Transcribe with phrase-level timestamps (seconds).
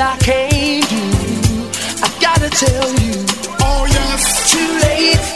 [0.00, 0.96] I can't do.
[2.02, 3.12] I gotta tell you,
[3.60, 5.29] oh yes, too late.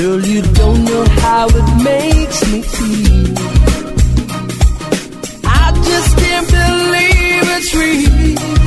[0.00, 3.34] Girl, you don't know how it makes me feel.
[5.44, 8.59] I just can't believe it's real.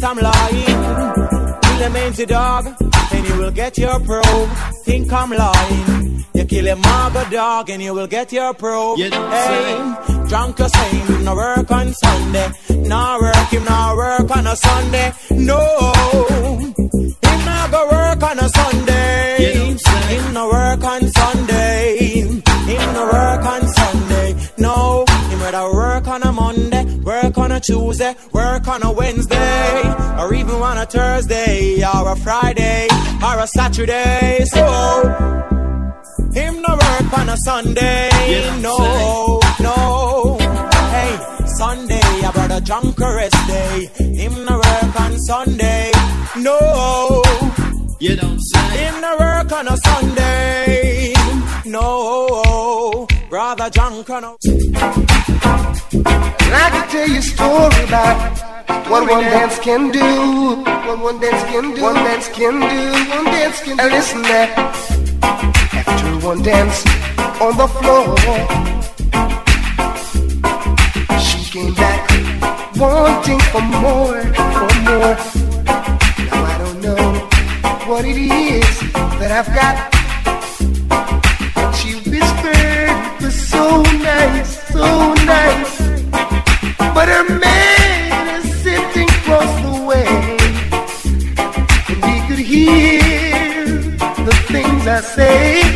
[0.00, 1.60] what I'm lying?
[1.62, 2.66] Kill a aims dog,
[3.12, 4.50] and you will get your probe.
[4.84, 6.24] Think I'm lying.
[6.34, 8.98] You kill a marble dog, and you will get your probe.
[8.98, 9.94] You hey,
[10.28, 12.50] drunk or sane, do no work on Sunday.
[12.70, 15.12] No work, him no work on a Sunday.
[15.32, 15.58] No,
[17.22, 19.76] him no go work on a Sunday.
[20.10, 21.96] Him no work on Sunday.
[21.98, 24.34] Him no work on Sunday.
[24.58, 26.79] No, him rather work on a Monday
[27.40, 29.82] on a Tuesday, work on a Wednesday,
[30.18, 32.86] or even on a Thursday, or a Friday,
[33.24, 34.44] or a Saturday.
[34.44, 34.64] So,
[36.34, 38.10] him no work on a Sunday,
[38.60, 40.38] no, no.
[40.94, 43.90] Hey, Sunday, I brought a junker's day.
[43.96, 45.90] Him no work on Sunday,
[46.36, 47.22] no.
[47.98, 48.84] You don't say.
[48.84, 51.14] Him no work on a Sunday,
[51.64, 52.89] no.
[53.30, 54.36] Brother John Crono.
[54.42, 54.52] And
[56.52, 58.36] I can tell you a story about
[58.90, 60.56] what one dance can do.
[60.64, 61.80] What one dance can do.
[61.80, 62.90] One dance can do.
[63.14, 63.82] One dance can do.
[63.82, 64.24] And listen.
[65.22, 66.84] After one dance
[67.40, 68.16] on the floor,
[71.20, 72.10] she came back
[72.76, 74.22] wanting for more,
[74.58, 75.16] for more.
[76.26, 77.28] Now I don't know
[77.86, 78.80] what it is
[79.20, 79.99] that I've got
[83.60, 85.76] so nice, so nice.
[86.96, 90.08] But her man is sitting across the way,
[91.90, 93.02] and he could hear
[94.28, 95.69] the things I say.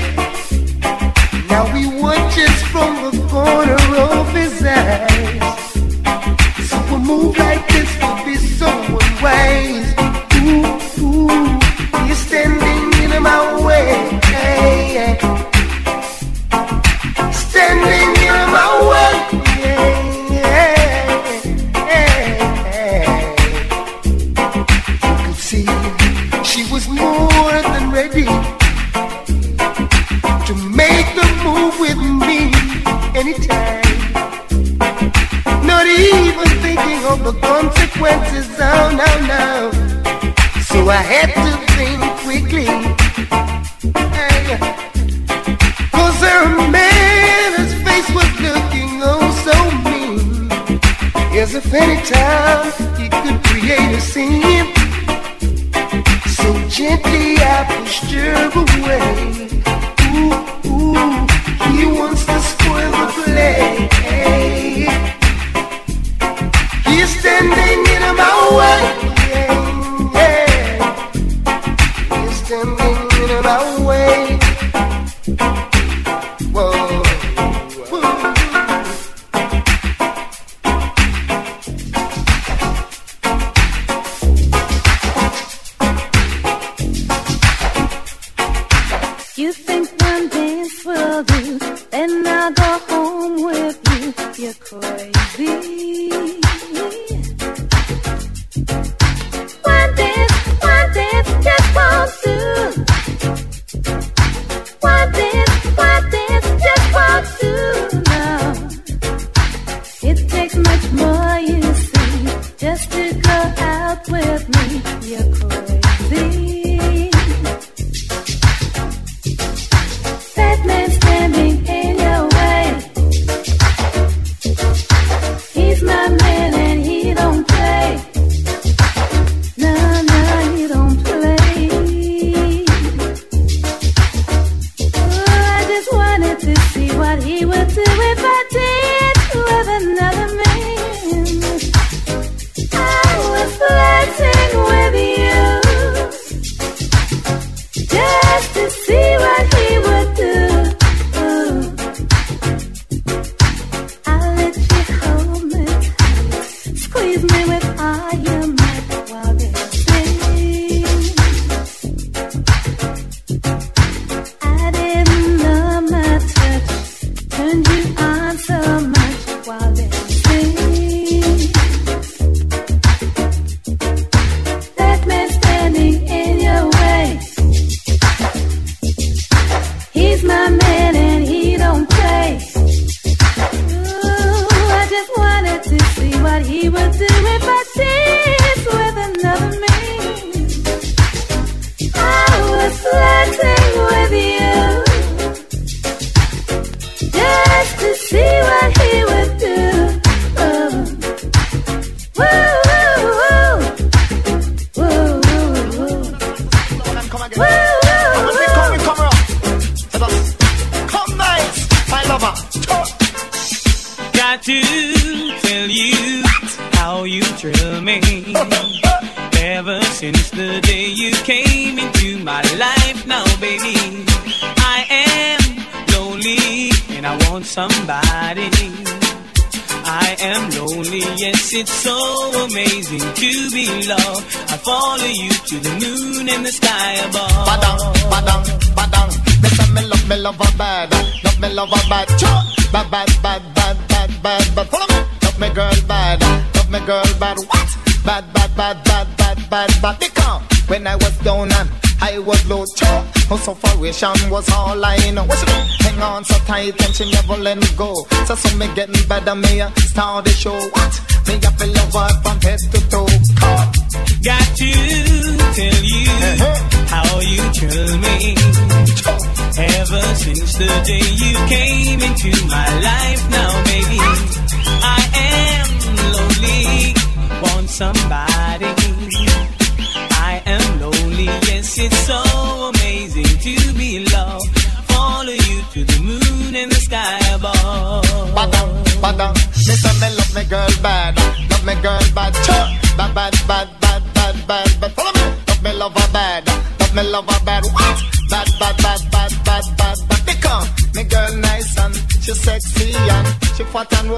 [257.35, 257.95] And let me go.
[258.27, 260.59] So some me getting better, me start the show.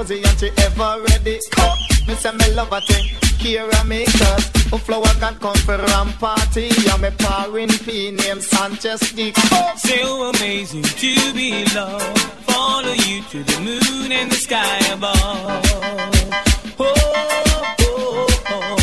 [0.07, 1.39] Fat and she ever ready.
[1.51, 3.05] Come, me say me love her thing.
[3.39, 8.41] Kira me cause a flower can come for ram party and me parin P name
[8.41, 9.35] Sanchez Dick.
[9.77, 12.19] So amazing to be loved.
[12.47, 15.15] Follow you to the moon and the sky above.
[16.79, 16.93] Oh,
[17.81, 18.77] oh, oh.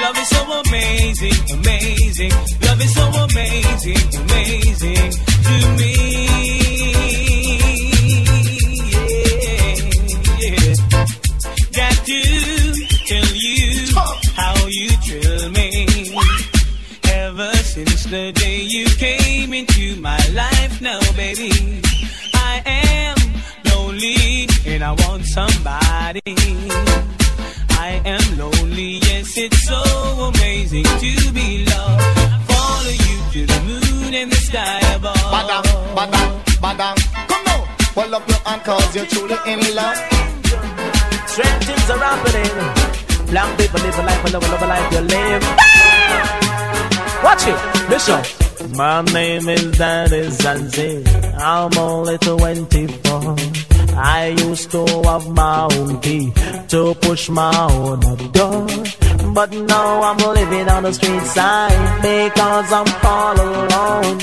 [0.00, 2.32] Love is so amazing, amazing.
[2.62, 5.10] Love is so amazing, amazing
[5.44, 6.07] to me.
[24.88, 26.22] I want somebody.
[27.76, 29.76] I am lonely, yes, it's so
[30.32, 32.00] amazing to be loved.
[32.48, 35.14] Follow you to the moon and the sky above.
[35.34, 36.30] Badam, badam,
[36.64, 36.96] badam.
[37.28, 39.98] Come on, hold up your hand cause you're truly in love.
[41.26, 43.28] Strange things are happening.
[43.28, 45.44] Black people live a life, a love, a love a life you live.
[47.22, 48.47] Watch it, Bishop.
[48.78, 51.04] My name is Danny Zanzi.
[51.36, 53.36] I'm only 24.
[53.98, 56.32] I used to have my own key
[56.68, 57.98] to push my own
[58.30, 58.66] door.
[59.34, 64.18] But now I'm living on the street side because I'm all alone.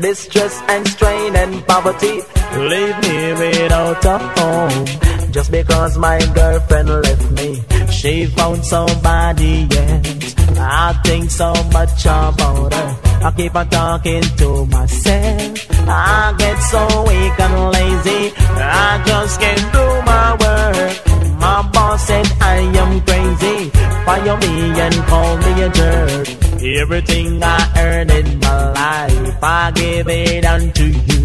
[0.00, 2.20] Distress and strain and poverty
[2.68, 4.86] leave me without a home.
[5.30, 10.34] Just because my girlfriend left me, she found somebody else.
[10.58, 12.99] I think so much about her.
[13.22, 15.66] I keep on talking to myself.
[15.88, 18.32] I get so weak and lazy.
[18.36, 21.38] I just can't do my work.
[21.38, 23.70] My boss said I am crazy.
[24.06, 26.28] Fire me and call me a jerk.
[26.62, 31.20] Everything I earn in my life, I give it unto you.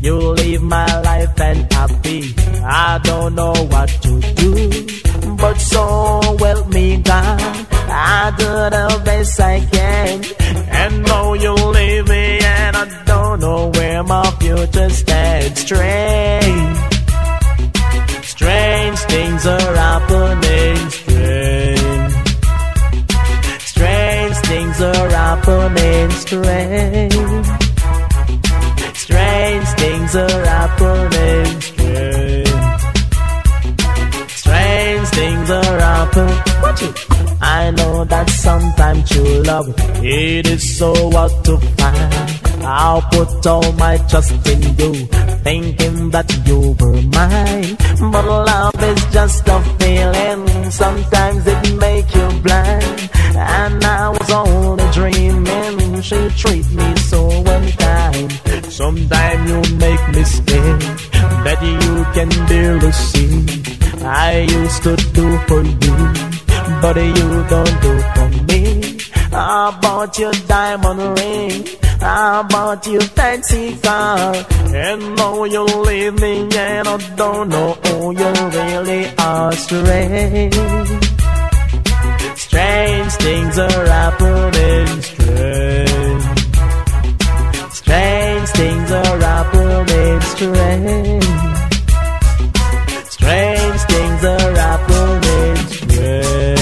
[0.00, 2.34] You live my life and happy.
[2.64, 7.66] I don't know what to do, but so help me God.
[7.88, 10.22] I do the best I can,
[15.74, 16.76] Strange,
[18.22, 20.90] strange things are happening.
[20.90, 22.12] Strange,
[23.58, 26.10] strange things are happening.
[26.10, 27.46] Strange.
[28.94, 31.60] Strange things are happening.
[31.60, 32.48] Strange,
[34.28, 36.40] strange things are happening.
[36.62, 37.13] Watch it.
[37.64, 39.72] I know that sometimes true love
[40.04, 42.62] it is so hard to find.
[42.62, 44.92] I'll put all my trust in you,
[45.48, 47.76] thinking that you were mine.
[48.12, 50.70] But love is just a feeling.
[50.70, 53.10] Sometimes it make you blind.
[53.34, 56.02] And I was only dreaming.
[56.02, 58.30] She treat me so unkind.
[58.68, 60.84] Sometimes you make mistake
[61.46, 63.64] that you can barely see.
[64.04, 66.33] I used to do for you,
[66.80, 68.98] but you don't do for me.
[69.32, 71.68] I bought you diamond ring,
[72.00, 74.34] I bought you fancy car,
[74.72, 79.52] and now you leave me and I don't know who you really are.
[79.52, 80.54] Strange,
[82.36, 85.02] strange things are happening.
[85.02, 86.04] Strange.
[87.72, 91.24] Strange things are happening, strange.
[93.10, 95.56] Strange things are happening.
[95.66, 96.53] Strange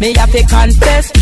[0.00, 1.15] me have to confess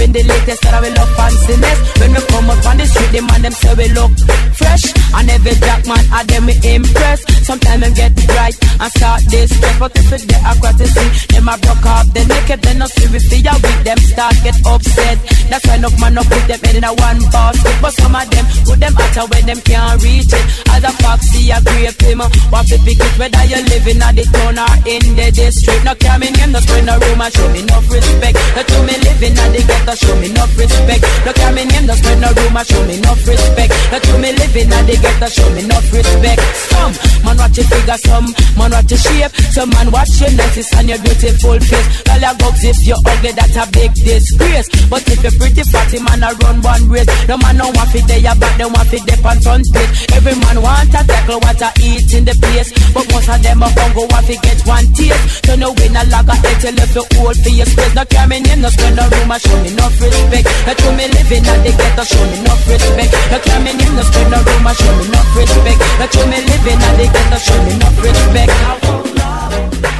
[0.00, 1.78] in the latest that I will look fanciness.
[2.00, 4.12] When we come up on the street, the man them say we look
[4.54, 4.84] fresh.
[5.14, 7.20] And every black man, I them we impress.
[7.44, 11.48] Sometimes them get bright and start this stress, but if it's I to see them
[11.48, 15.18] a broke up, they naked, then no see we fear with them start get upset.
[15.50, 17.76] That's why enough man up put them in a one basket.
[17.80, 20.44] But some of them put them out when them can't reach it.
[20.72, 22.20] As a foxy, a grape him.
[22.48, 25.84] What to pick whether you living at the town or in the district.
[25.84, 28.36] No me name, no spend no room and show me enough respect.
[28.56, 31.04] No to me living at the ghetto, show me enough respect.
[31.28, 33.72] No care me name, no spend no and show me enough respect.
[33.92, 36.40] No to me living at the ghetto, show me enough respect.
[36.72, 36.92] Some
[37.24, 40.88] man watch your figure, some man watch your shape, some man watch your niceness and
[40.88, 41.88] your beautiful face.
[42.08, 44.68] Girl, you go if you ugly, that's a big disgrace.
[44.88, 47.10] But if you're pretty fatty, man, I run one race.
[47.28, 49.92] No man no want fit there, your back, they want fit there on page.
[50.16, 52.72] Every man want that tackle what I eat in the place.
[52.96, 55.44] But most of them are hungry, want to get one taste.
[55.44, 57.94] So no win a log of head till left the old your space.
[57.94, 60.46] No care me name, no spend no I show me enough respect.
[60.66, 63.12] No to me living and they get to show me enough respect.
[63.30, 65.80] No care me name, no spend no room, I show me enough respect.
[65.98, 68.52] No to me living and they get to show me enough respect.
[68.54, 69.93] It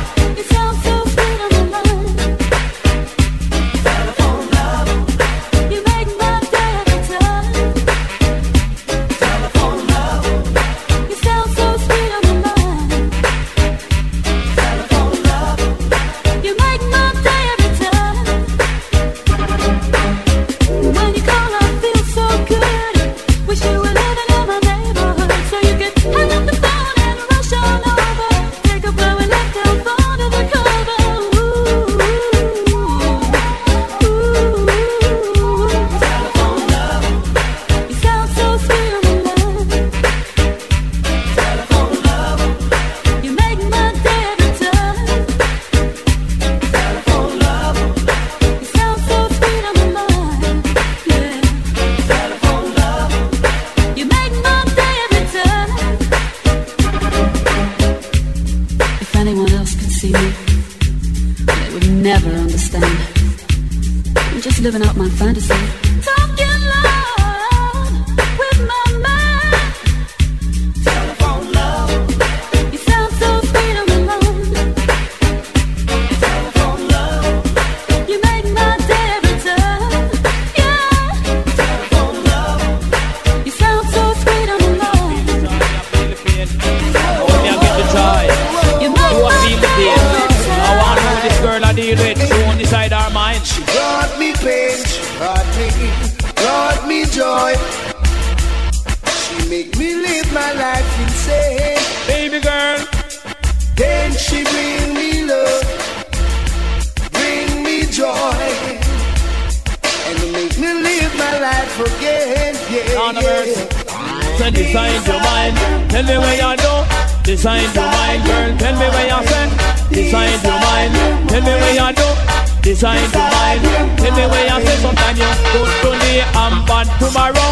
[126.75, 127.51] and tomorrow.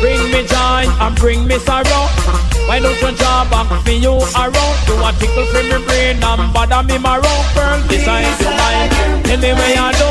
[0.00, 2.04] Bring me joy and bring me sorrow.
[2.68, 4.76] Why don't you draw back for you around?
[4.86, 7.78] You a tickle for me brain and bother me marrow, girl.
[7.88, 8.90] Decide your mind.
[9.26, 10.08] Tell me where you do.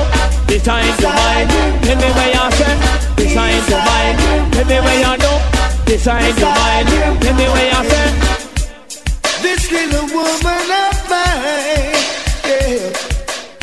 [0.48, 1.50] Decide your mind.
[1.84, 2.80] Tell me where you stand.
[3.18, 4.16] Decide your mind.
[4.54, 5.34] Tell me where you do.
[5.86, 6.88] Decide your mind.
[7.22, 8.14] Tell me where you stand.
[9.42, 12.00] This little woman of mine,
[12.48, 12.94] yeah.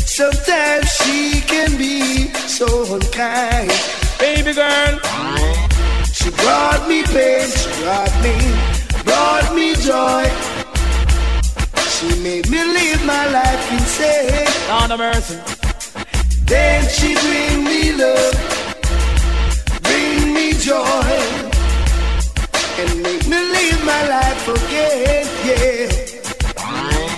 [0.05, 4.00] Sometimes she can be so unkind.
[4.21, 4.99] Baby girl,
[6.13, 8.37] she brought me pain, she brought me,
[9.03, 10.25] brought me joy.
[11.89, 14.47] She made me live my life insane.
[14.71, 15.39] On the mercy.
[16.45, 18.37] Then she bring me love,
[19.83, 21.17] bring me joy,
[22.81, 25.27] and make me live my life again.
[25.47, 26.11] Yeah.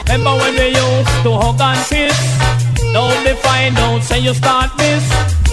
[0.06, 2.71] Remember when we used to hug and kiss?
[2.92, 5.04] Now me out, say you start this.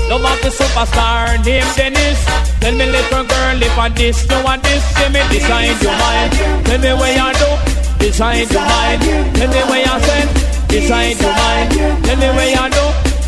[0.09, 2.19] Love of the superstar named Dennis.
[2.59, 4.83] Tell me little girl if I this, you want this.
[4.97, 6.31] Give me decide your mind.
[6.65, 7.49] Tell me where you do.
[8.03, 9.01] Decide your mind.
[9.37, 10.29] Tell me where you send.
[10.67, 11.71] Decide your mind.
[12.03, 12.85] Tell me where you do.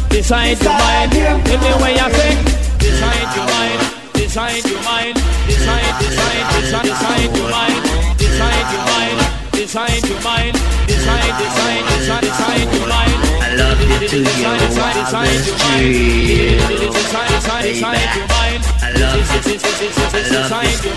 [0.10, 1.12] Decide your mind.
[1.48, 2.40] Tell me where you send.
[2.84, 3.80] Decide your mind.
[4.12, 5.16] Decide your mind.
[5.48, 7.80] Decide, decide, decide, decide your mind.
[8.20, 9.20] Decide your mind.
[9.56, 10.56] Decide your mind.
[10.88, 13.31] Decide, decide, decide, decide your mind.
[13.62, 15.46] I love you to your your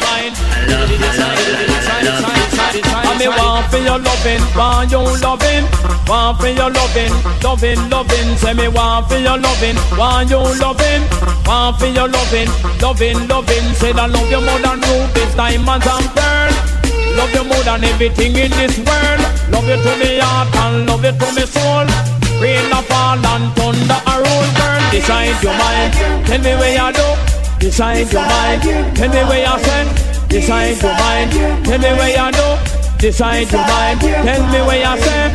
[0.00, 0.34] mind.
[0.34, 0.96] I love you.
[0.96, 1.44] I love you.
[1.44, 1.68] I love you.
[1.74, 2.08] I love you.
[2.08, 2.84] I love you.
[2.94, 5.64] I me want for your loving, want you loving,
[6.08, 8.36] want for your loving, loving, loving.
[8.36, 11.02] Say me want for your loving, want you loving,
[11.46, 12.48] want for your loving,
[12.82, 13.64] loving, loving.
[13.74, 16.52] Say I love you more than rubies, diamonds and pearl.
[17.14, 19.20] Love you more than everything in this world.
[19.52, 22.13] Love you to me heart and love you to me soul.
[22.44, 24.90] Rain a fall and thunder a roll, girl.
[24.92, 25.94] Decide your mind,
[26.26, 27.08] tell me where you do.
[27.58, 28.60] Decide your mind,
[28.94, 30.28] tell me where you send.
[30.28, 31.32] Decide your mind,
[31.64, 32.48] tell me where you do.
[32.98, 35.32] Decide your mind, tell me where you send.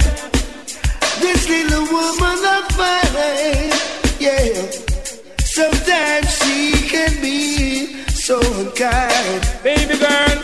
[1.20, 3.74] This little woman of mine,
[4.20, 4.70] yeah.
[5.58, 9.42] Sometimes she can be so unkind.
[9.64, 10.44] Baby girl,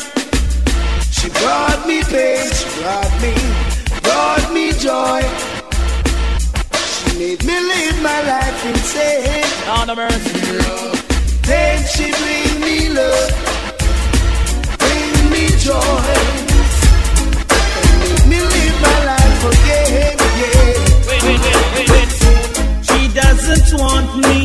[1.12, 3.34] she brought me pain, she brought me,
[4.02, 5.22] brought me joy
[7.18, 9.44] made me live my life in sin.
[9.70, 10.52] On the mercy.
[10.58, 11.02] Love.
[11.44, 13.32] Then she bring me love,
[14.80, 16.14] bring me joy,
[18.30, 20.18] me live my life again.
[20.42, 20.74] Yeah.
[21.08, 21.42] Wait, wait,
[21.76, 22.10] wait, wait.
[22.88, 24.40] She doesn't want me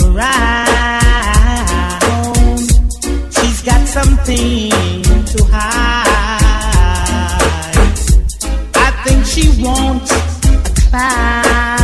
[0.00, 0.70] around.
[3.34, 4.70] She's got something
[5.32, 6.54] to hide.
[8.76, 10.12] I think she wants
[10.92, 11.83] a.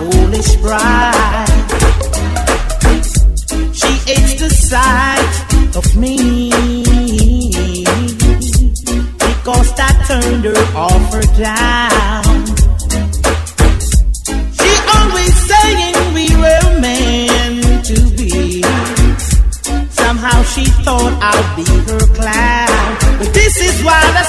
[0.00, 1.46] foolish pride.
[3.80, 5.32] She hates the sight
[5.76, 6.16] of me
[9.26, 12.36] because I turned her off her down.
[14.58, 18.62] She always saying we were meant to be.
[20.02, 23.18] Somehow she thought I'd be her clown.
[23.18, 24.24] But this is why I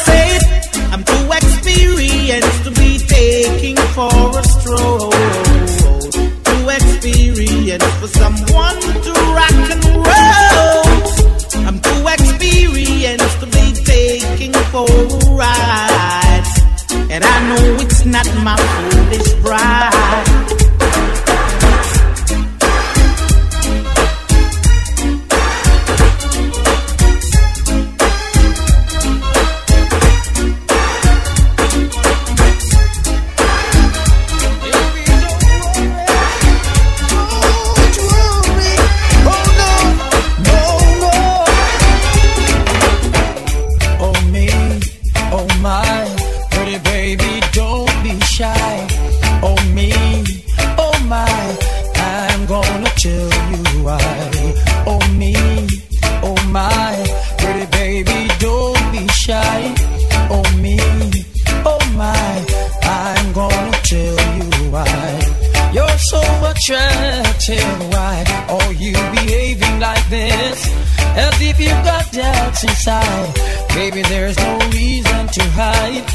[72.64, 73.34] inside.
[73.70, 76.06] Baby, there's no reason to hide.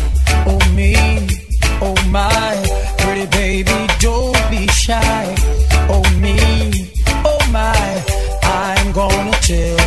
[0.46, 0.94] Oh me,
[1.80, 2.54] oh my,
[2.98, 5.34] pretty baby, don't be shy.
[5.88, 6.36] Oh me,
[7.24, 8.04] oh my,
[8.42, 9.85] I'm gonna tell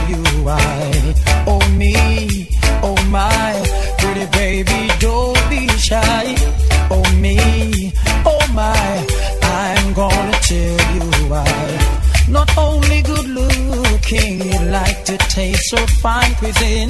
[15.10, 16.90] to taste so fine cuisine.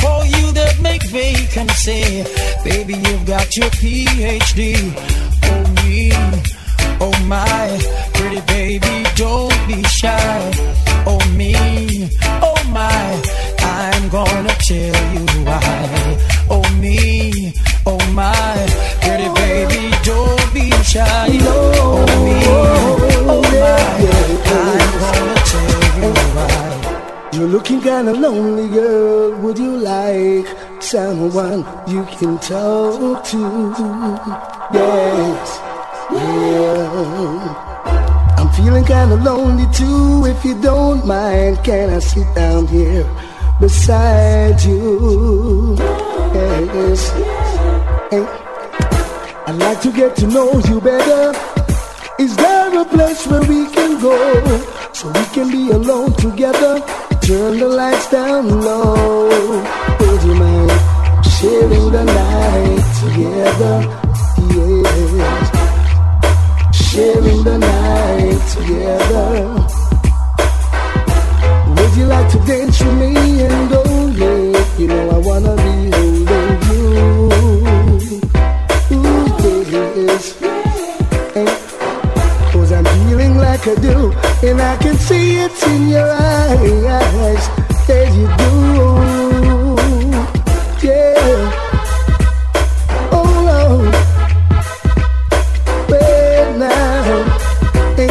[0.00, 2.22] For you that make vacancy,
[2.62, 4.76] baby, you've got your PhD.
[5.50, 6.10] Oh me,
[7.00, 7.66] oh my,
[8.14, 10.50] pretty baby, don't be shy.
[11.06, 12.08] Oh me,
[12.40, 13.22] oh my,
[13.58, 16.18] I'm gonna tell you why.
[16.50, 17.52] Oh me,
[17.84, 18.66] oh my,
[19.02, 21.49] pretty baby, don't be shy.
[27.40, 29.32] You're looking kinda lonely, girl.
[29.40, 30.46] Would you like
[30.78, 33.40] someone you can talk to?
[34.74, 35.60] Yes,
[36.12, 36.76] yeah.
[38.36, 40.26] I'm feeling kinda lonely too.
[40.26, 43.06] If you don't mind, can I sit down here
[43.58, 45.78] beside you?
[46.34, 47.10] Yes.
[49.46, 51.32] I'd like to get to know you better.
[52.18, 54.14] Is there a place where we can go
[54.92, 56.84] so we can be alone together?
[57.30, 59.28] Turn the lights down low.
[60.00, 60.70] Would you mind
[61.38, 63.76] sharing the night together?
[64.50, 65.46] Yes.
[66.74, 69.28] Sharing the night together.
[71.76, 73.12] Would you like to dance with me
[73.46, 74.36] and only?
[74.80, 76.90] You know I wanna be holding you.
[78.96, 80.39] Ooh, yes.
[83.60, 87.48] Do, and I can see it in your eyes
[87.86, 89.76] that you do.
[90.86, 91.52] Yeah.
[93.12, 93.94] Oh Lord.
[95.90, 97.24] Well now.
[97.96, 98.10] Hey.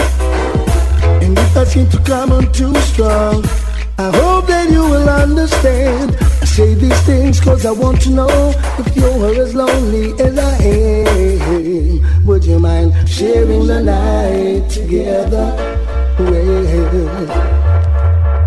[1.25, 3.43] And if I seem to come on too strong,
[3.97, 6.15] I hope that you will understand.
[6.21, 10.57] I say these things cause I want to know if you're as lonely as I
[10.63, 12.18] am.
[12.29, 15.51] Would you mind sharing the night together?
[16.19, 16.65] Well,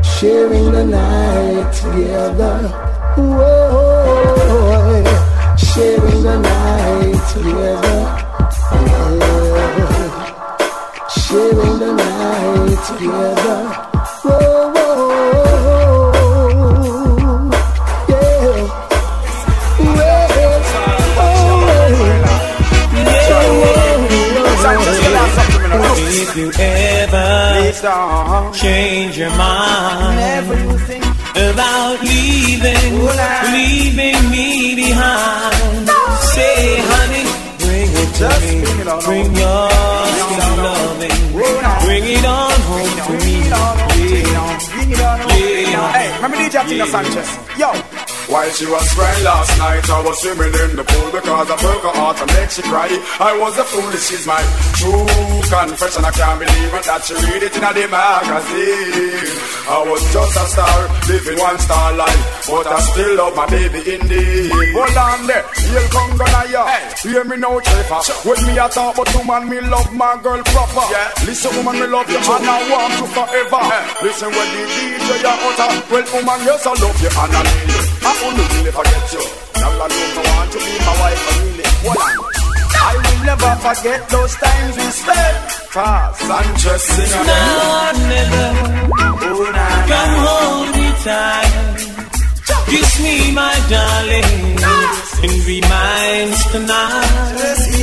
[0.05, 2.68] sharing the night together.
[3.16, 5.03] Whoa,
[5.57, 7.99] sharing the night together.
[8.87, 9.49] Yeah.
[11.09, 13.91] Sharing the night together.
[26.15, 27.73] If you ever
[28.53, 30.47] change your mind
[31.35, 32.93] about leaving,
[33.57, 35.89] leaving me behind,
[36.37, 37.25] say, honey,
[37.65, 38.61] bring it to me.
[39.07, 39.69] Bring your
[40.61, 43.37] loving, bring it on home to me.
[44.93, 45.93] Yeah.
[45.93, 47.29] Hey, remember DJ Tina Sanchez?
[47.59, 47.73] Yo,
[48.33, 51.85] While she was crying last night, I was swimming in the pool because I broke
[51.85, 52.89] her heart and make she cry.
[53.20, 54.41] I was a fool, this is my
[54.80, 55.05] true
[55.53, 56.01] confession.
[56.01, 59.37] I can't believe it that she read it in a magazine.
[59.68, 60.80] I was just a star,
[61.12, 64.49] living one star life, but I still love my baby indeed.
[64.49, 66.62] Hold on there, you'll come gonna ya.
[67.05, 68.01] Hear me now, Trevor.
[68.24, 70.89] When me a talk about woman, me love my girl proper.
[70.89, 71.28] Yeah.
[71.28, 73.61] Listen, woman, me love you and I want you forever.
[74.01, 77.76] Listen when the DJ ya utter, well, woman, yes I love you and I need
[77.76, 77.91] you.
[78.05, 79.25] I only really forget you.
[79.63, 81.67] Now I don't want to be my wife, I really.
[82.83, 85.39] I will never forget those times we spent
[85.75, 87.27] fast and just sing.
[87.27, 88.47] Now or never.
[89.93, 91.81] Come hold me tight.
[92.73, 94.57] Kiss me, my darling,
[95.25, 97.83] and be mine tonight.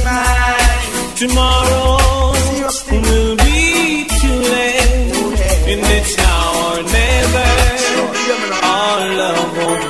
[1.15, 2.33] Tomorrow
[2.91, 5.13] will be too late,
[5.71, 7.49] and it's now or never.
[8.61, 9.88] Our love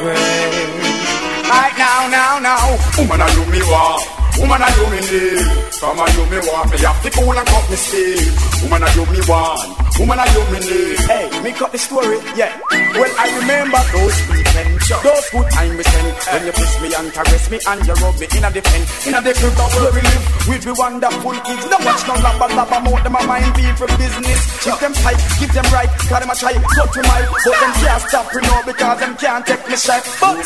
[3.10, 4.19] Woman, I do me walk.
[4.40, 5.46] Woman, I do me need.
[5.80, 6.72] Come and do me walk.
[6.72, 8.32] Me have to cool and cut me steam.
[8.64, 9.90] Woman, I do me want.
[10.00, 11.00] Woman, I do me need.
[11.08, 12.56] Hey, me cut the story, yeah.
[12.72, 16.16] Well, I remember those weekends, those good times we spent.
[16.30, 18.88] When you kiss me and caress me and you rub me in a defense.
[19.08, 21.64] In a different where we live with the wonderful kids.
[21.68, 24.40] No watch no lamba lamba more them a mind people business.
[24.64, 25.92] Keep them tight, keep them right.
[26.10, 29.14] Cause them a try cut to my, but them can't stop me now because them
[29.20, 30.04] can't take me shot.
[30.20, 30.42] But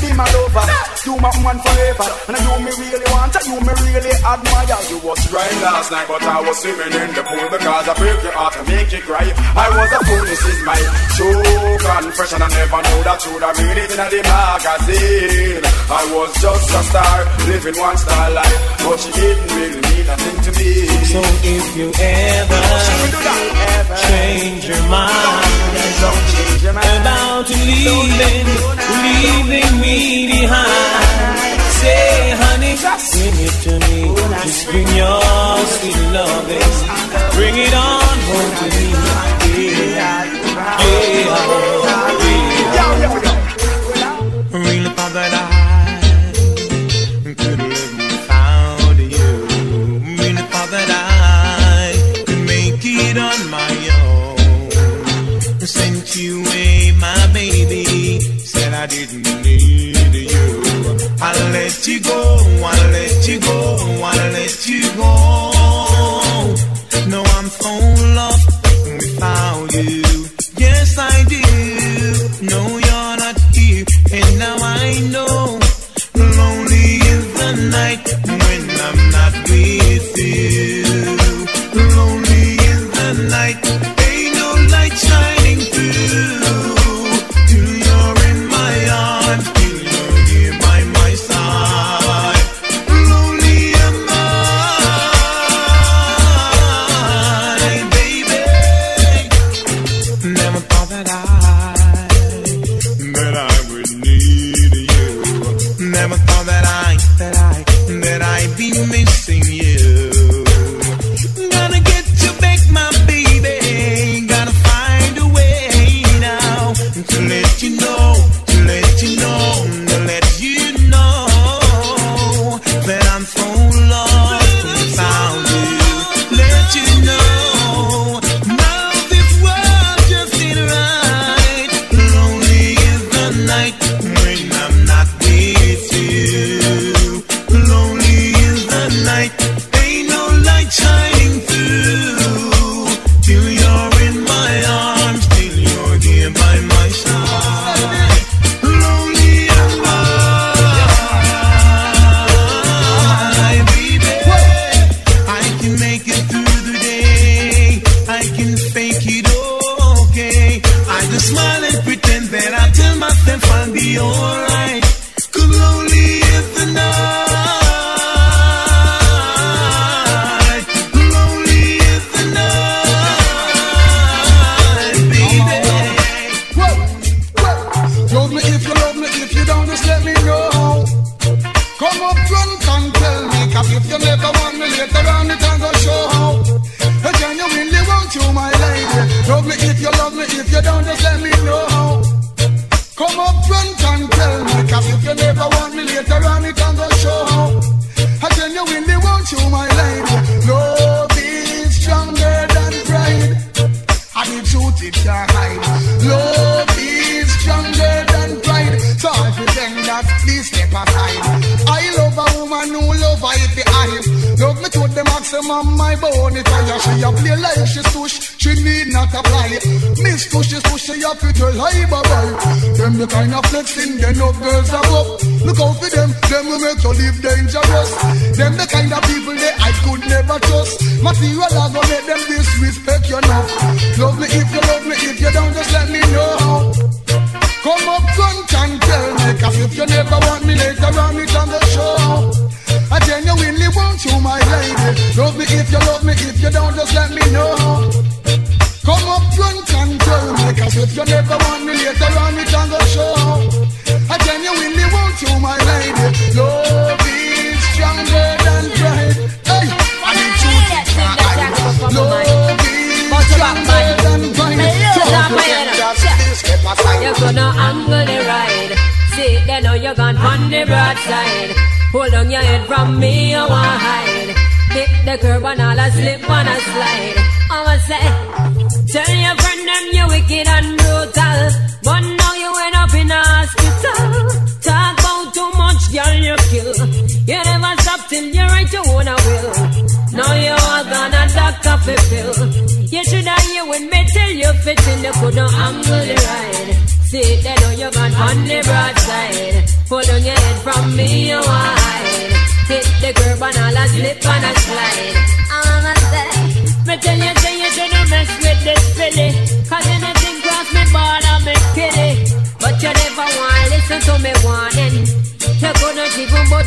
[0.00, 0.66] be my lover,
[1.04, 4.80] you my woman forever, and you me really want, you me really admire.
[4.92, 8.22] You was crying last night, but I was swimming in the pool because I broke
[8.22, 9.24] your heart and make you cry.
[9.56, 10.78] I was a fool, this is my
[11.16, 12.40] true confession.
[12.42, 15.64] I never know that you'd have read it in the magazine.
[15.88, 17.18] I was just a star,
[17.48, 20.72] living one star life, but she didn't really mean nothing to me.
[21.08, 22.62] So if you ever
[24.08, 25.72] change your mind
[26.72, 28.46] about leaving,
[29.02, 31.51] leaving me behind,
[31.82, 32.74] say, honey,
[33.12, 34.00] bring it to me.
[34.42, 35.20] Just bring your
[35.74, 36.72] sweet loving,
[37.36, 38.86] bring it on home to me.
[39.52, 40.24] Yeah,
[41.12, 41.71] yeah,
[61.92, 65.51] you go, I let you go, I let you go.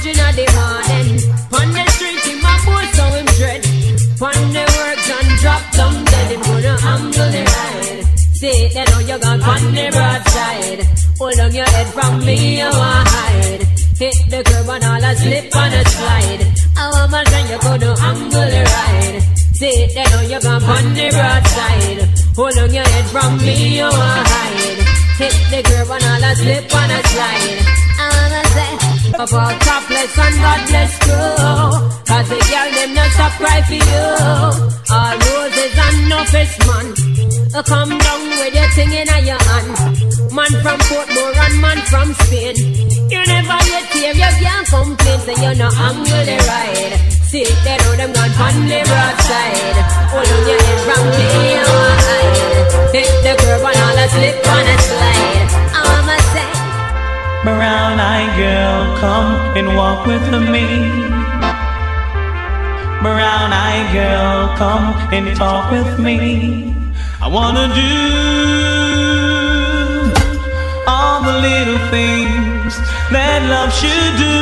[0.07, 1.09] Even budge the morning.
[1.49, 3.61] On the street, in my boy, so him dread.
[4.21, 6.31] On the works and drop down dead.
[6.31, 8.05] Him gonna angle the ride.
[8.37, 10.81] See, they know you're gone on the broadside.
[11.17, 13.63] Hold on your head from me, you want hide.
[13.97, 16.41] Hit the curb and all a slip and a slide.
[16.77, 19.23] I want my friend, you go to angle the ride.
[19.55, 22.01] See, they know you're gone on the broadside.
[22.35, 24.79] Hold on your head from me, you want hide.
[25.17, 27.84] Hit the curb and all a slip and a slide.
[28.35, 30.91] I wanna say, all topless and God bless.
[30.99, 34.05] Cause the girl them not stop cry for you.
[34.91, 36.87] All roses and no fish man.
[37.55, 39.71] Uh, Come down with your thing in your hand.
[40.35, 42.55] Man from Portmore and man from Spain.
[43.07, 46.93] You never yet hear you can't complain, so you no angle the ride.
[47.31, 49.77] See, they know them gone on the broadside.
[50.11, 51.29] Hold on your head from me.
[52.99, 55.49] Hit the curb and all a slip and a slide.
[55.71, 56.64] I'ma say.
[57.45, 60.65] Brown eyed girl, come and walk with me.
[63.03, 66.73] Brown eyed girl, come and talk with me.
[67.21, 67.93] I wanna do
[70.87, 72.79] all the little things
[73.11, 74.37] that love should do.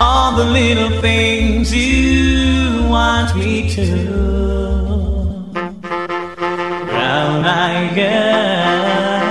[0.00, 3.86] All the little things you want me to.
[6.88, 9.23] Brown eyed girl.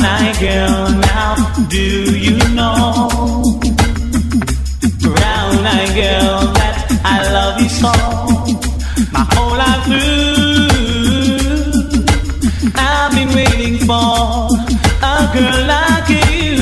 [0.00, 1.34] Eyed girl, now
[1.68, 3.08] do you know?
[5.98, 7.92] Girl, that I love you so.
[9.12, 10.68] My whole life through,
[12.76, 14.48] I've been waiting for
[15.02, 16.56] a girl like you.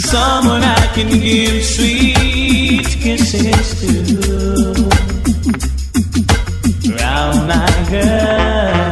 [0.00, 3.86] Someone I can give sweet kisses to.
[7.88, 8.85] Girl.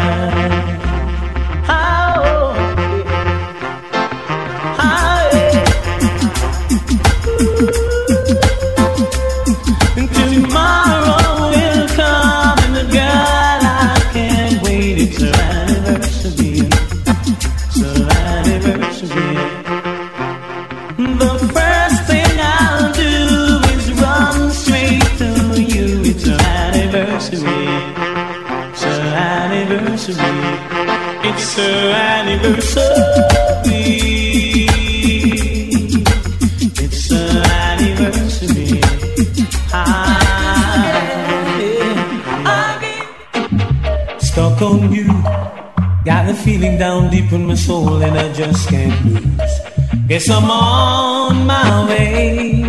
[50.14, 52.62] Guess I'm on my way.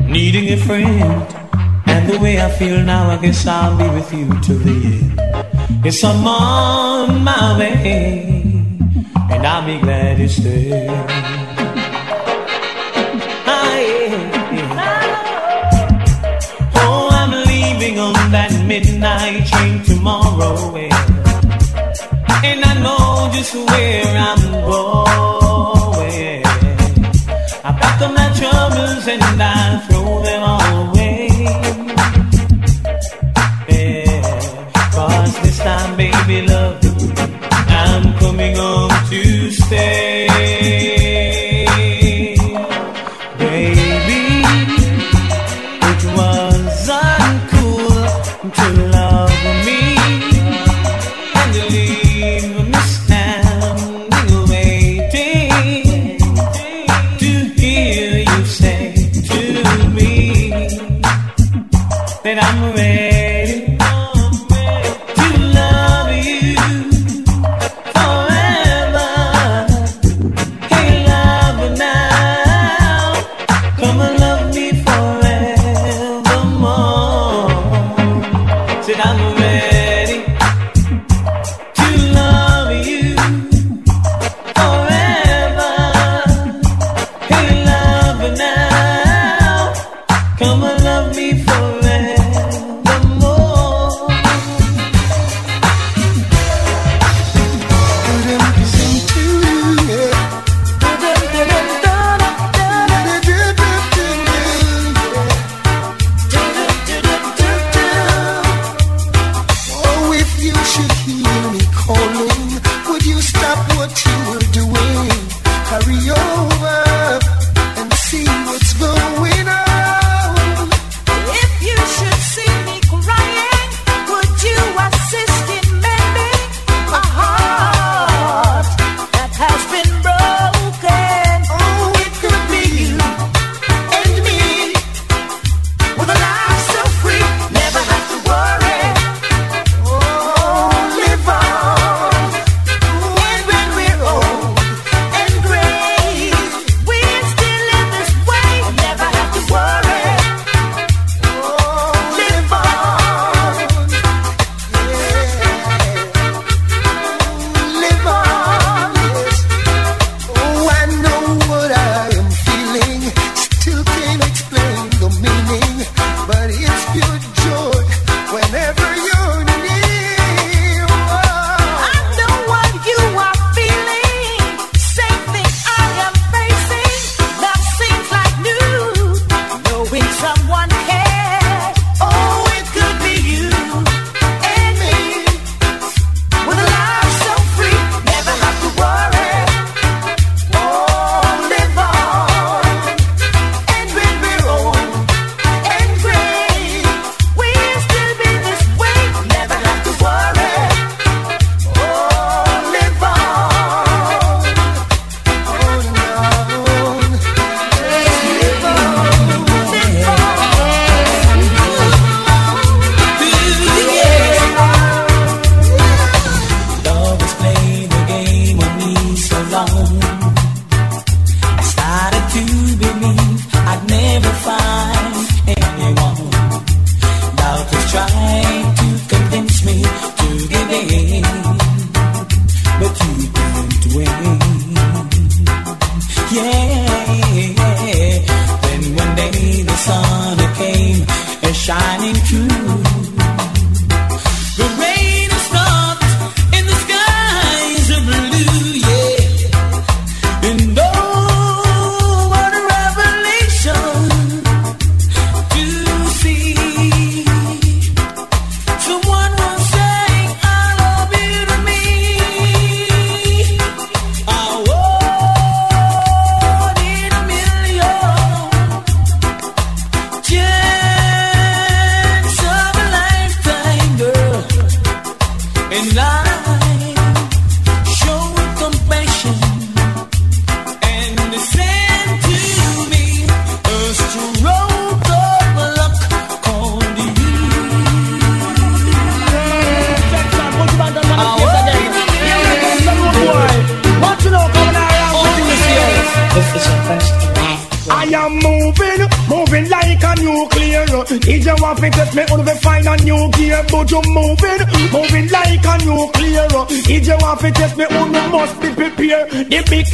[0.00, 1.26] Needing a friend.
[1.86, 5.23] And the way I feel now, I guess I'll be with you till the end.
[5.84, 8.42] Yes, I'm on my way.
[9.30, 10.86] And I'll be glad to stay.
[13.46, 13.74] Ah,
[16.76, 20.74] oh, I'm leaving on that midnight train tomorrow.
[22.44, 26.42] And I know just where I'm going.
[27.66, 30.43] I pack up my troubles and I throw them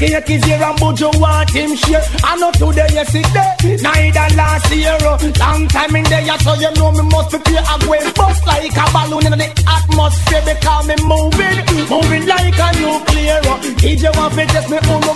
[0.01, 2.03] cake is here, and you want him share.
[2.25, 4.97] I know today, yesterday, neither last year.
[5.39, 7.63] Long time in there, so you know me must prepare.
[7.69, 11.59] I'm going bust like a balloon in the atmosphere because me moving,
[11.93, 13.41] moving like a nuclear.
[14.01, 15.10] You want to test me, on oh,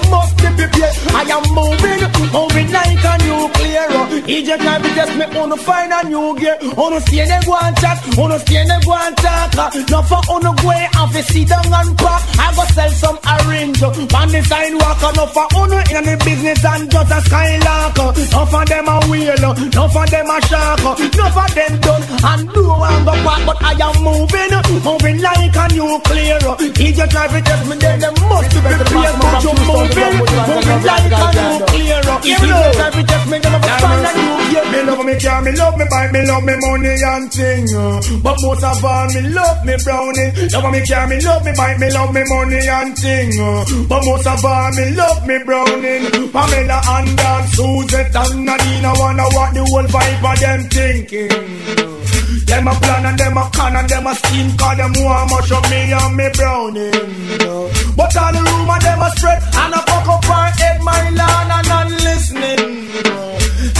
[4.55, 6.55] You can't test me, the find a new gear.
[6.78, 7.98] On the stay there, go and chat.
[8.14, 9.50] On the stay there, go and talk.
[9.90, 12.22] No for the way, and fi sit down and park.
[12.38, 13.82] I go sell some orange.
[13.82, 17.98] On the sidewalk, no for the in the business and just a skylark.
[17.98, 20.78] No for them a wheel, no for them a shark.
[21.02, 24.55] No for them done and do and go back, but I am moving,
[24.86, 26.38] moving like a nuclear.
[26.62, 29.18] If you try to test me, then they must be prepared.
[29.18, 30.14] But you moving,
[30.46, 32.07] moving like a nuclear.
[32.22, 34.64] If you try to test me, then I'm a new gear.
[34.72, 37.66] Me love me car, me love me bike, me love me money and thing.
[37.74, 38.01] uh.
[38.22, 40.30] But most of all, me love me brownie.
[40.53, 43.30] Love me car, me love me bike, me love me money and thing.
[43.40, 43.64] uh.
[43.88, 46.30] But most of all, me love me brownie.
[46.32, 51.95] Pamela and Dan, Suzette and Nadine, I wanna what the whole vibe of them thinking.
[52.47, 55.51] Them a plan and them a con and them a scheme Cause them want much
[55.51, 56.92] of me and me browning
[57.97, 61.53] But all the rumor them a spread And a fuck up her head my land
[61.57, 62.63] and none listening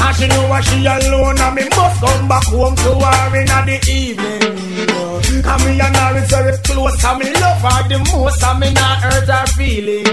[0.05, 3.47] And she know what she alone and me must come back home to her in
[3.47, 8.43] the evening And me and her is very close and me love her the most
[8.43, 10.09] And me not hurt her feelings.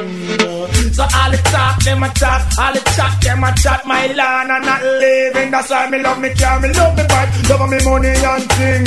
[0.95, 4.51] So all the talk them a talk All the chat them a chat my land
[4.51, 5.51] and not living.
[5.51, 8.83] That's why me love me car, me love me bike Love me money and thing.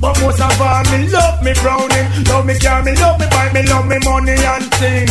[0.00, 3.52] But most of all me love me browning Love me car, me love me bike
[3.54, 5.08] Me love me money and thing.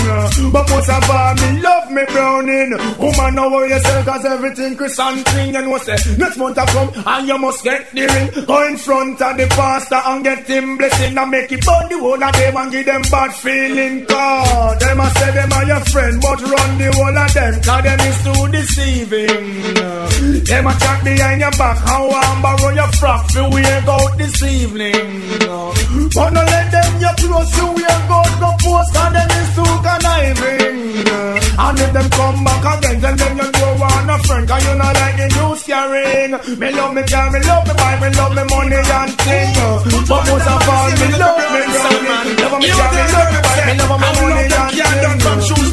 [0.52, 4.76] But most of all me love me browning Woman know what you say cause everything
[4.76, 8.06] Chris and thing You know say next month I come and you must get the
[8.08, 8.46] ring.
[8.46, 11.98] Go in front of the pastor and get him blessing And make it burn the
[12.00, 14.06] whole of them and give them bad feeling.
[14.06, 17.84] Cause them a say them are your friend But run the whole of them cause
[17.84, 20.44] them is too deceiving.
[20.46, 24.44] Them a chat behind your back How I'm borrow your frock to wear out this
[24.44, 25.08] evening.
[26.16, 29.74] But no let them your clothes to wear out Go post cause them is too
[29.86, 34.64] conniving And if them come back again Then them you don't want a friend Cause
[34.66, 38.10] you not like the news carrying Me love me car, me love me bike Me
[38.14, 39.54] love me money and thing.
[40.10, 43.66] But most of all me love me brownie Love me car, me love me bike
[43.66, 45.20] Me love me money and thing.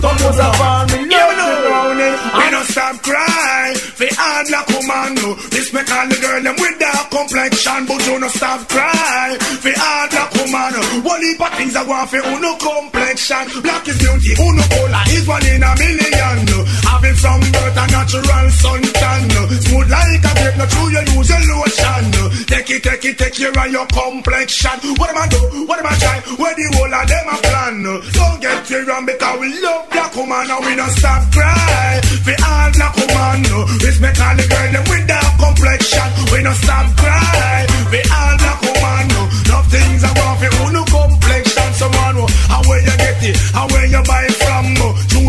[0.00, 4.68] But most of all me love me brownie We don't stop cry For hard like
[4.70, 5.28] woman no.
[5.54, 10.12] Respect all the girl them with dark complexion But you no stop cry For hard
[10.12, 10.72] like woman
[11.04, 13.62] One heap of things I want for uno complexion.
[13.62, 16.38] Black is beauty, uno cola is one in a million.
[16.86, 19.22] Having from birth a natural suntan
[19.66, 22.04] Smooth like a grape, not true you use your lotion.
[22.46, 24.78] Take it, take it, take care of your complexion.
[24.98, 27.82] What am I do, what am I try, where the whole of them a plan?
[27.82, 32.00] Don't get me wrong because we love black woman And we don't stop cry.
[32.22, 33.42] For all black woman.
[33.82, 36.08] Respect all the girl them with dark complexion.
[36.32, 37.66] We don't stop cry.
[37.90, 39.04] We all black woman.
[39.50, 41.68] No things I want for uno complexion.
[41.74, 44.75] Someone oh, how where you get it, how where you buy it from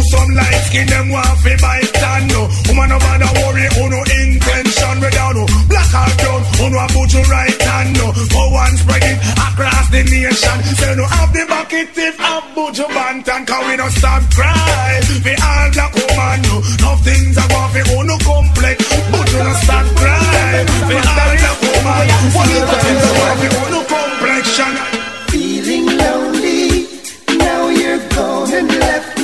[0.08, 2.28] some light skin them want buy tan
[2.68, 5.36] Woman no bother worry oh uno intention We down
[5.68, 7.98] black or brown oh Uno a put you right hand
[8.32, 10.58] For one spread it across the nation.
[10.80, 15.02] Say no have the bucket if have put you bantan Cause we don't stop cry?
[15.24, 16.56] We all black woman No.
[17.08, 18.78] Things I want for no complex.
[19.12, 20.66] But you don't stop cry.
[20.88, 22.06] For all black woman
[22.36, 24.74] One of the things I want for uno complexion
[25.32, 26.88] Feeling lonely,
[27.38, 29.17] now you're gone and left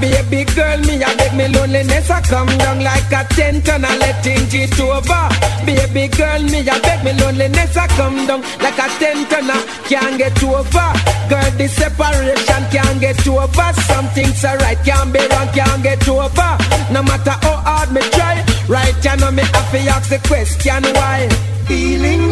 [0.00, 0.78] baby girl.
[0.80, 4.52] Me a beg me loneliness a come down like a tent and I let think
[4.54, 5.24] it over.
[5.64, 9.58] Baby girl, me a beg me loneliness a come down like a tent and I
[9.88, 10.88] can't get over.
[11.28, 13.68] Girl, this separation can't get over.
[13.88, 16.52] Something's right, can't be wrong, can't get over.
[16.92, 18.94] No matter how hard me try, right?
[19.04, 21.28] You know me have to ask the question why.
[21.66, 22.25] Feeling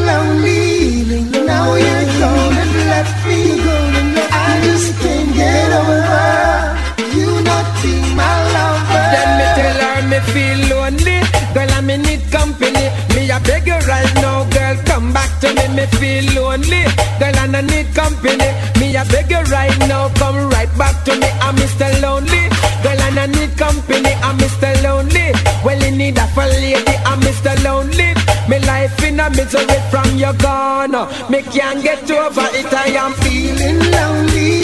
[10.32, 11.18] feel lonely.
[11.54, 12.86] Girl, I me need company.
[13.14, 15.64] Me a beg you right now, girl, come back to me.
[15.76, 16.84] Me feel lonely.
[17.18, 18.48] Girl, I need company.
[18.80, 21.28] Me a beg you right now, come right back to me.
[21.40, 21.88] I'm Mr.
[22.02, 22.48] Lonely.
[22.82, 24.12] Girl, I need company.
[24.26, 24.70] I'm Mr.
[24.82, 25.32] Lonely.
[25.64, 26.94] Well, you need a for lady.
[27.06, 27.54] I'm Mr.
[27.64, 28.14] Lonely.
[28.48, 30.92] Me life in a misery from your gone.
[31.30, 32.72] Me can't get over it.
[32.72, 34.63] I am feeling lonely.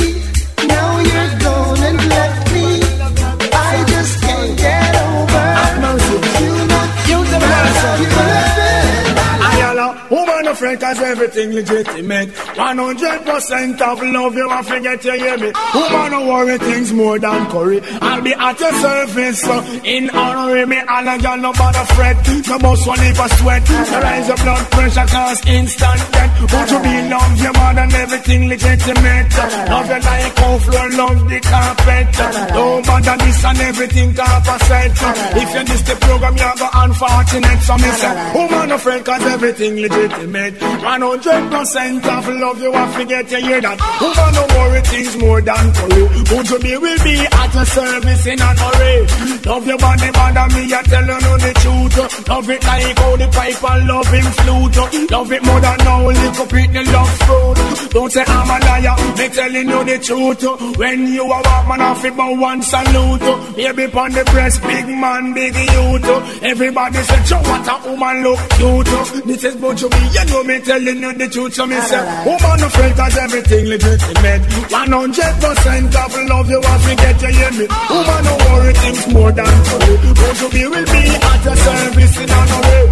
[10.80, 12.28] Afraid cause everything legitimate.
[12.30, 15.52] 100% of love you want to get you hear me.
[15.74, 17.80] Woman, no worry things more than curry.
[18.00, 20.76] I'll be at your service uh, in honor of me.
[20.76, 22.16] And I got no bother fret.
[22.48, 23.68] No boss one if I sweat.
[23.68, 26.50] Rise of blood pressure cause instant death.
[26.50, 29.30] But you be love your more than everything legitimate.
[29.70, 32.08] Love your like how floor, love the carpet.
[32.54, 34.96] No matter this and everything a set.
[35.36, 37.60] If you miss the program, you go unfortunate.
[37.60, 40.69] So me say, woman afraid cause everything legitimate.
[40.78, 43.78] 100% of love you have to get you hear that.
[44.00, 46.06] Woman no worry things more than curry.
[46.30, 48.96] Who to be will be at your service in a hurry.
[49.44, 52.28] Love your body, bother me, I tell you know the truth.
[52.28, 55.10] Love it like how the pipe and love him flute.
[55.10, 57.90] Love it more than now, lick up it the love fruit.
[57.90, 60.78] Don't say I'm a liar, me telling you the truth.
[60.78, 63.56] When you a walk, man, off it but one salute.
[63.56, 66.42] Baby pon the breast, big man, big youth.
[66.42, 69.24] Everybody say, Joe, what a woman look cute.
[69.26, 71.54] This is what you be, you know me telling you the truth.
[71.54, 74.42] So me say, woman afraid cause everything legitimate.
[74.70, 77.66] 100% of love you have to get you hear me.
[77.90, 79.96] Woman no worry things more than curry.
[80.20, 82.84] What you be will be at your service in a way.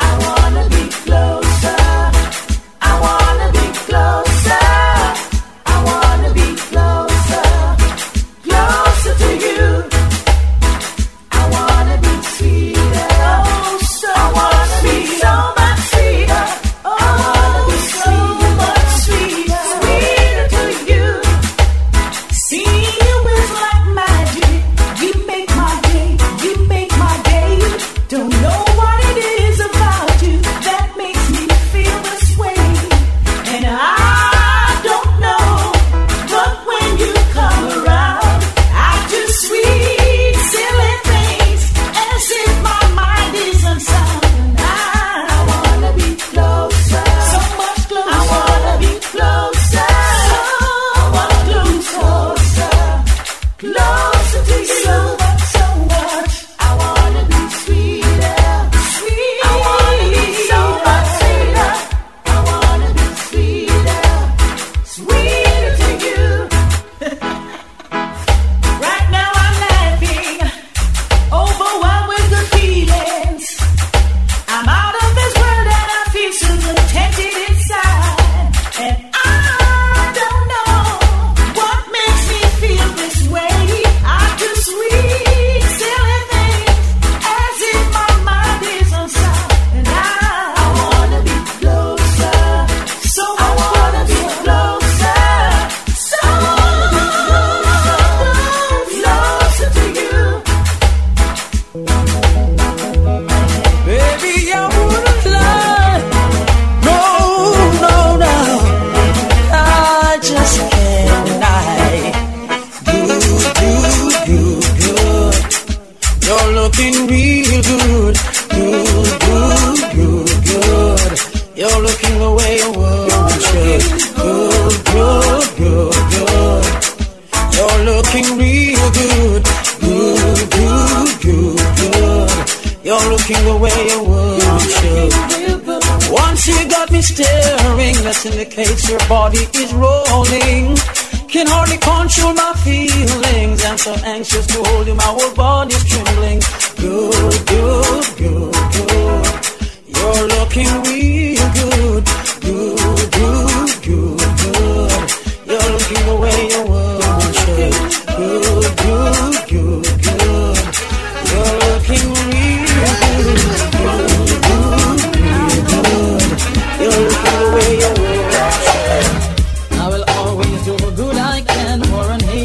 [0.00, 1.76] I wanna be closer.
[2.82, 4.29] I wanna be closer.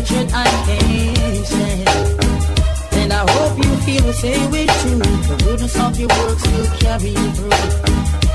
[0.05, 1.89] Hatred I can't stand.
[2.93, 4.99] And I hope you feel the same way too.
[4.99, 7.49] The goodness of your works will carry you through.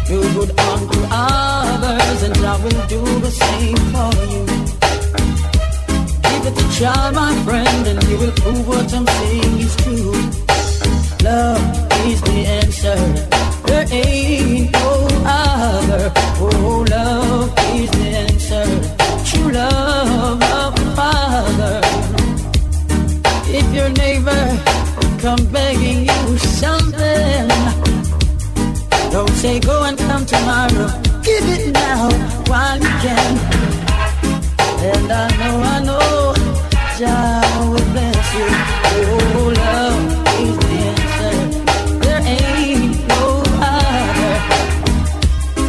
[0.09, 4.45] Do good unto others, and I will do the same for you.
[6.27, 10.13] Give it a try, my friend, and you will prove what I'm saying is true.
[11.23, 11.63] Love
[12.07, 12.99] is the answer.
[13.67, 16.13] There ain't no other.
[16.43, 18.67] Oh, love is the answer.
[19.25, 21.81] True love the father.
[23.53, 24.43] If your neighbor
[25.19, 27.49] come begging you something,
[29.11, 30.89] don't say go and come tomorrow.
[31.23, 32.09] Give it now
[32.47, 33.33] while you can.
[34.91, 36.35] And I know, I know,
[36.99, 38.49] Jah will bless you.
[39.03, 40.03] Oh, love
[40.45, 41.37] is the answer.
[42.05, 43.23] There ain't no
[43.75, 44.35] other.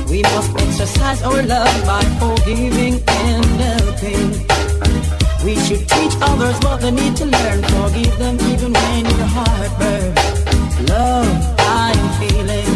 [0.10, 4.51] We must exercise our love by forgiving and helping.
[5.44, 7.64] We should teach others what they need to learn.
[7.64, 10.90] Forgive them even when your heart burns.
[10.90, 12.74] Love, I am feeling.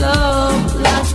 [0.00, 1.12] Love, life's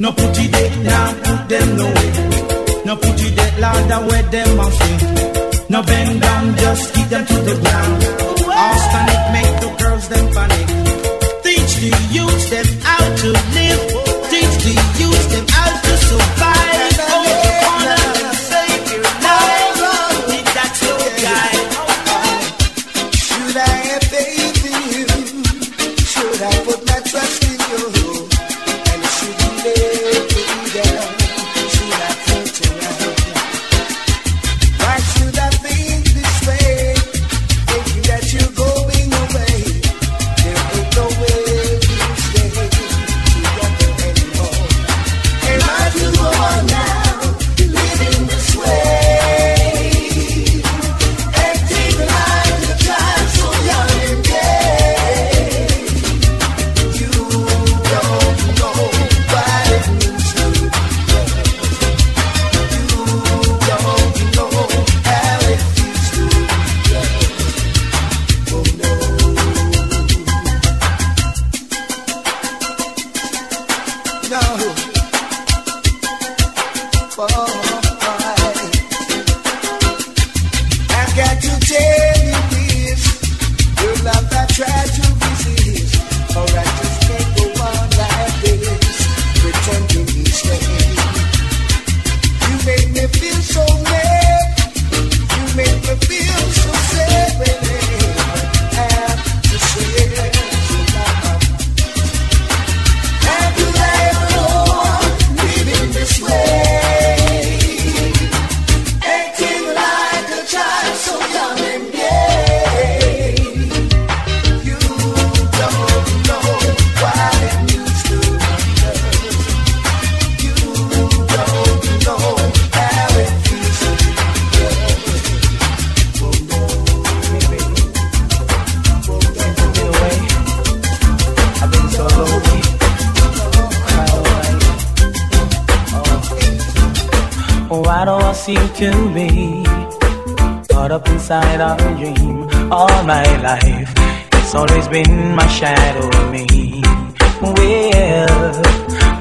[0.00, 2.10] No put it there, now put them no way.
[2.86, 5.66] No put it there, ladder where them must free.
[5.70, 8.07] No bend down, just keep them to the ground.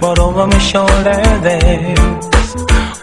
[0.07, 2.55] But over my shoulder there's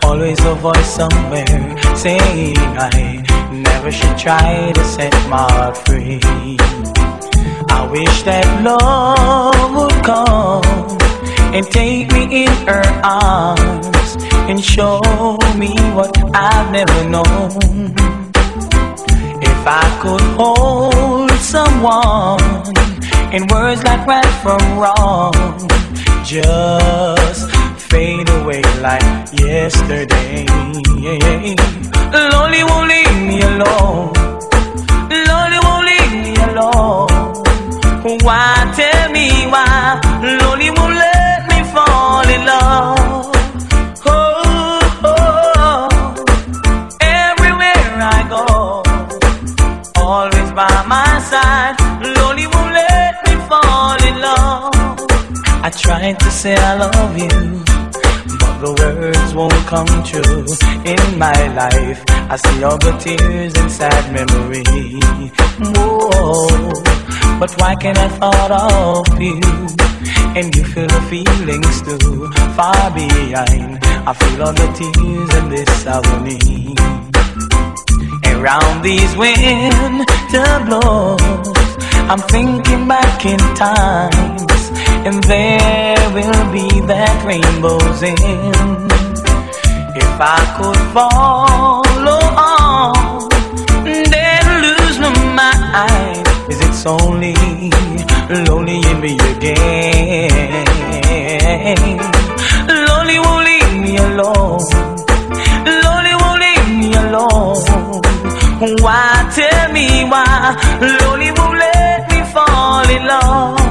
[0.04, 3.22] always a voice somewhere saying I
[3.52, 6.18] never should try to set my heart free.
[7.68, 10.64] I wish that love would come
[11.54, 14.16] and take me in her arms
[14.48, 15.02] and show
[15.62, 17.92] me what I've never known.
[19.52, 22.40] If I could hold someone
[23.34, 25.34] in words like right from wrong,
[26.24, 30.46] just fade away like yesterday.
[32.32, 34.12] Lonely won't leave me alone.
[35.28, 37.08] Lonely won't leave me alone.
[38.24, 38.72] Why
[55.84, 57.62] Tried to say I love you,
[58.40, 60.46] but the words won't come true.
[60.92, 62.02] In my life,
[62.32, 64.64] I see all the tears and sad memory.
[65.76, 66.48] Whoa,
[67.38, 69.40] but why can't I thought of you?
[70.36, 73.78] And you feel the feelings too, far behind.
[74.08, 76.74] I feel all the tears and this agony.
[78.32, 81.76] Around these winter blows,
[82.10, 84.53] I'm thinking back in times,
[85.06, 88.16] and there will be that rainbows end.
[89.94, 93.28] If I could follow on,
[93.84, 96.24] then lose my mind.
[96.48, 97.36] Is it only
[98.48, 100.64] lonely in me again?
[102.88, 104.64] Lonely won't leave me alone.
[105.84, 108.00] Lonely won't leave me alone.
[108.80, 110.56] Why tell me why?
[110.80, 113.63] Lonely won't let me fall in love.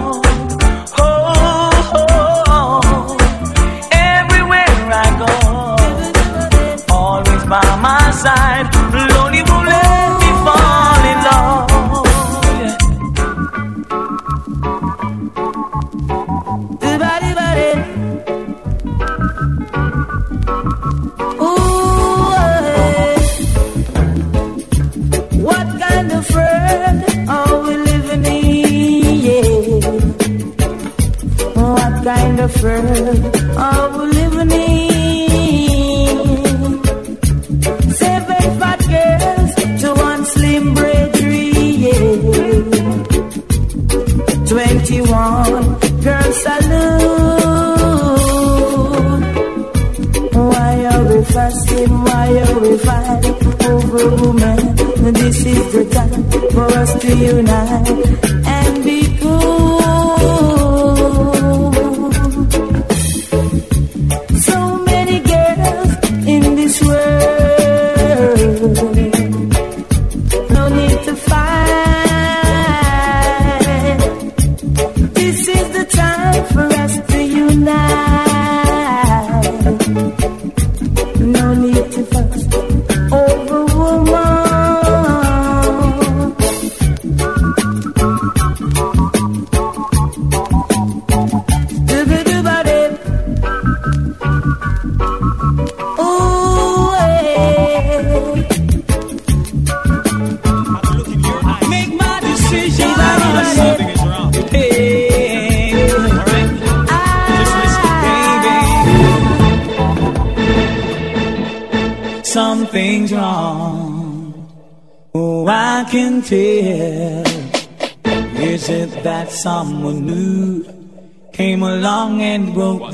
[32.44, 33.43] What kind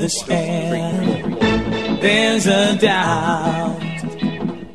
[0.00, 2.00] the spell?
[2.00, 3.78] There's a doubt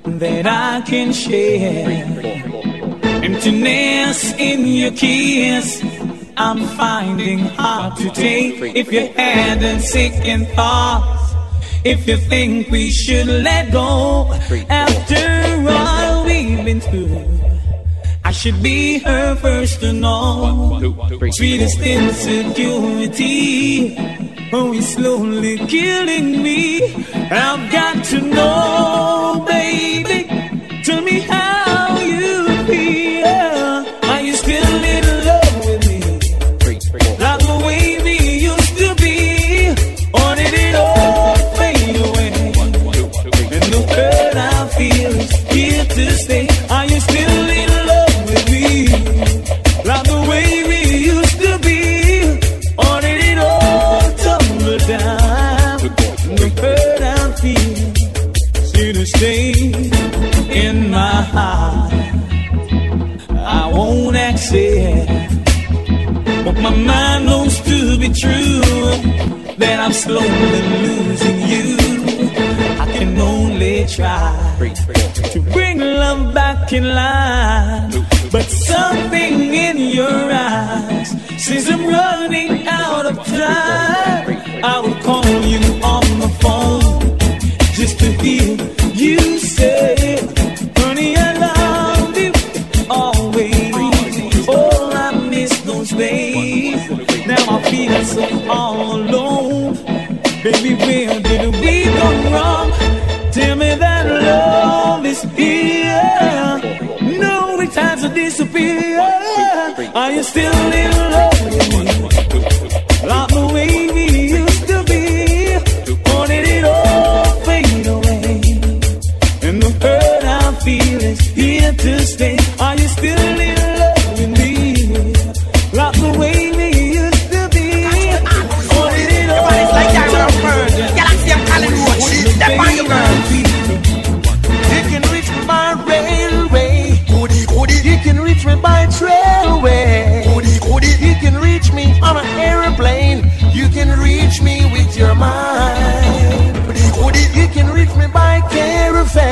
[0.05, 2.05] that I can share.
[3.23, 5.81] Emptiness in your kiss,
[6.37, 8.75] I'm finding hard to take.
[8.75, 11.33] If you had a second thoughts,
[11.83, 14.31] if you think we should let go,
[14.69, 17.25] after all we've been through.
[18.23, 20.79] I should be her first to know.
[21.31, 23.95] Sweetest insecurity.
[24.57, 26.81] Oh, slowly killing me.
[27.13, 28.94] I've got to know,
[83.17, 85.74] I will call you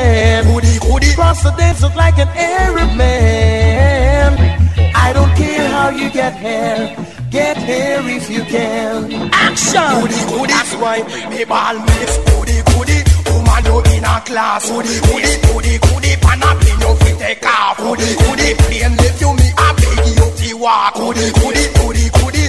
[0.04, 0.44] caravan.
[1.14, 4.32] Cross the desert like an Arab man.
[4.94, 6.96] I don't care how you get here.
[7.30, 9.30] Get here if you can.
[9.32, 9.94] Action!
[10.52, 12.98] That's why me ball miss goody goody.
[13.30, 14.70] Woman you in a class.
[14.70, 16.12] Goody goody goody goody.
[16.22, 17.76] Pan a plane you fi take off.
[17.78, 20.94] Goody goody plane lift you me a beg you walk.
[20.94, 22.43] Goody goody goody goody.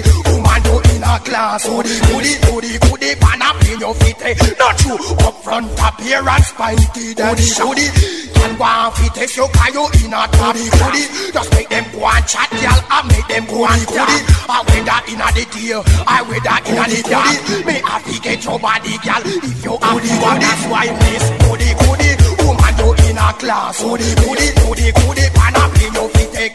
[1.15, 1.63] In a class.
[1.65, 3.15] Goody goody goody goody.
[3.15, 4.41] Pan a plane you fi take.
[4.41, 4.53] Eh?
[4.59, 7.87] Not you up front appearance spiky daddy goody.
[8.35, 11.03] Can want fi test you 'cause you in a top goody.
[11.31, 14.17] Just make them go and chat y'all and make them go and goody.
[14.49, 17.65] I whether in a the day, I whether in a the dark.
[17.65, 19.23] Me have to get your body, girl.
[19.23, 22.11] If you have one, that's why miss goody goody.
[22.43, 23.81] Woman, you in a class.
[23.81, 25.29] Goody goody goody goody.
[25.31, 26.54] Pan a plane you fi take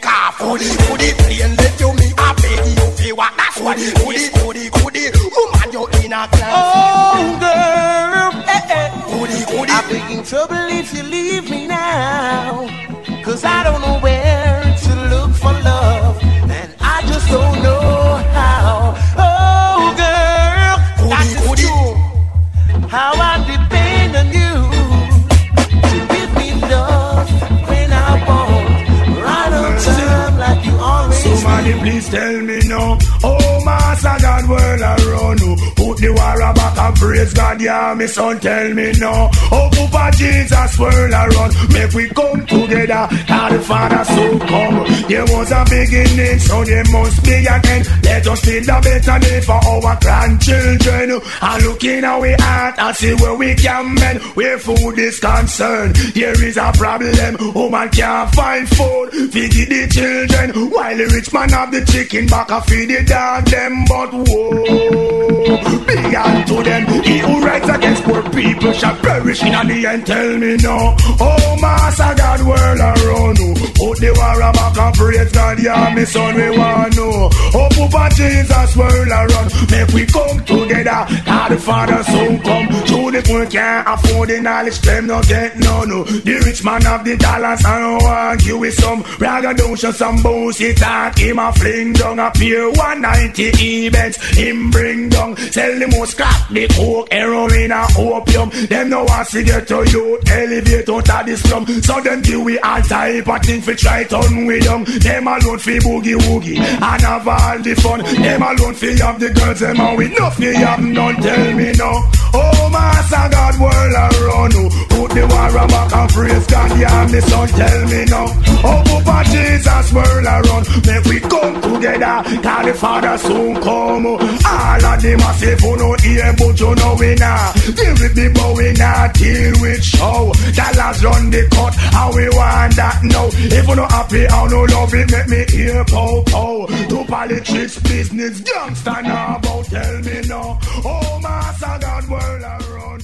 [37.61, 39.29] Yeah, me son, tell me now.
[39.51, 41.53] Oh, Papa Jesus, world around.
[41.73, 43.07] Make we come together.
[43.27, 44.85] God the Father so come.
[45.07, 48.03] There was a beginning, so there must be an end.
[48.03, 51.21] Let us build a better day for our grandchildren.
[51.41, 54.21] And look in our heart and see where we can mend.
[54.35, 57.53] Where food is concerned, there is a problem.
[57.53, 59.11] Woman can't find food.
[59.31, 60.71] Feed the children.
[60.71, 63.85] While the rich man have the chicken back, I feed the dog them.
[63.87, 67.03] But whoa, be unto them.
[67.03, 70.05] He who writes against poor people shall perish in the end.
[70.05, 70.95] Tell me no.
[71.19, 73.53] Oh, Master God, world around you.
[73.79, 77.29] Put the war back and praise God, yeah, me son, we want know.
[77.53, 79.49] Oh, Papa Jesus, world around.
[79.71, 81.01] Make we come together.
[81.31, 85.57] Cause the father soon come True the poor can't afford the knowledge Them no get
[85.57, 90.77] no no The rich man have the dollars want you with some Braggadocio some bullshit
[90.77, 96.17] talk Him a fling down a peer 190 events Him bring down Sell the most
[96.17, 98.49] crack The coke, heroin and opium.
[98.67, 100.19] Them no want to get to you.
[100.27, 101.65] Elevate out of the slum.
[101.81, 105.59] So them give we all type of thing For try turn with them Them alone
[105.59, 107.99] fi boogie woogie And have all the fun.
[107.99, 111.15] Them alone fi have the girls Them and we nothing have none.
[111.15, 116.45] Tell me no Oh master God world around you Put the war back and praise
[116.45, 118.21] God Yeah me son tell me no.
[118.61, 124.05] Oh Papa Jesus world around Make we come together Cause the Father soon come.
[124.05, 128.29] All of a say for no ear But you know we nah Deal with the
[128.29, 130.29] bow we nah Deal with show.
[130.53, 133.25] Dollars run the cut How we want that now.
[133.33, 137.79] If you not happy or no love it Make me hear pow pow To politics
[137.79, 140.59] business Gangsta now about tell me no.
[140.85, 143.00] Oh master God world around